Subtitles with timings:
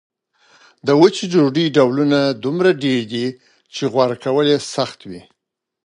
[0.85, 3.25] د وچې ډوډۍ ډولونه دومره ډېر دي
[3.73, 5.21] چې غوره کول یې سخت وي.